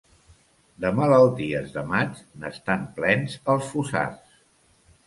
De 0.85 0.91
malalties 0.99 1.75
de 1.75 1.83
maig 1.91 2.25
n'estan 2.41 2.89
plens 2.99 3.39
els 3.57 3.73
fossars. 3.77 4.43